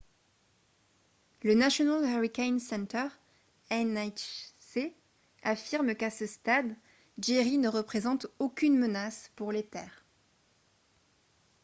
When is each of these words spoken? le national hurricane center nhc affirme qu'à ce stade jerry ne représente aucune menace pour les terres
le 1.43 1.53
national 1.53 2.03
hurricane 2.05 2.57
center 2.59 3.07
nhc 3.69 4.95
affirme 5.43 5.93
qu'à 5.93 6.09
ce 6.09 6.25
stade 6.25 6.75
jerry 7.19 7.59
ne 7.59 7.67
représente 7.69 8.25
aucune 8.39 8.79
menace 8.79 9.29
pour 9.35 9.51
les 9.51 9.63
terres 9.63 10.03